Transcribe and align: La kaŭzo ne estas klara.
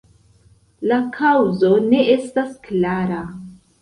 La 0.91 0.97
kaŭzo 1.19 1.69
ne 1.91 1.99
estas 2.17 2.59
klara. 2.65 3.21